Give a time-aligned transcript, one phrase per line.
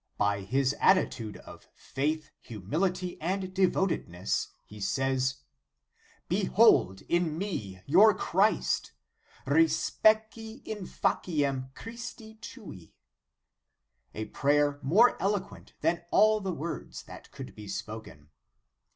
[0.17, 5.43] By this attitude of faith, humility, and devotedness, he says:
[6.27, 8.93] "Behold in me your Christ,
[9.45, 12.95] respice in faciem Christi tui;"
[14.15, 18.29] a prayer more eloquent than all the words that could be spoken.